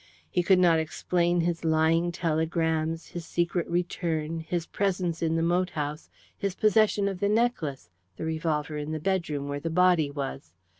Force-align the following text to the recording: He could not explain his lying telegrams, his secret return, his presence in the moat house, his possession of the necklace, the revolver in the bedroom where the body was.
He 0.31 0.41
could 0.41 0.57
not 0.57 0.79
explain 0.79 1.41
his 1.41 1.63
lying 1.63 2.11
telegrams, 2.11 3.09
his 3.09 3.23
secret 3.23 3.69
return, 3.69 4.39
his 4.39 4.65
presence 4.65 5.21
in 5.21 5.35
the 5.35 5.43
moat 5.43 5.69
house, 5.69 6.09
his 6.35 6.55
possession 6.55 7.07
of 7.07 7.19
the 7.19 7.29
necklace, 7.29 7.91
the 8.17 8.25
revolver 8.25 8.77
in 8.77 8.93
the 8.93 8.99
bedroom 8.99 9.47
where 9.47 9.59
the 9.59 9.69
body 9.69 10.09
was. 10.09 10.53